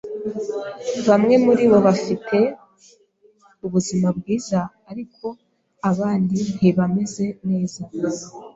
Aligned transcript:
Bamwe 1.07 1.35
muribo 1.45 1.77
bafite 1.87 2.37
ubuzima 3.65 4.07
bwiza, 4.17 4.59
ariko 4.91 5.25
abandi 5.89 6.37
ntibameze 6.55 7.25
neza. 7.47 7.81